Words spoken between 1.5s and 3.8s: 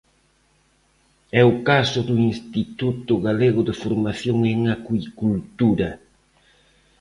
o caso do Instituto Galego de